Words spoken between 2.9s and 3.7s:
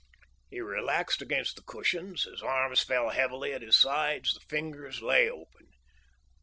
heavily at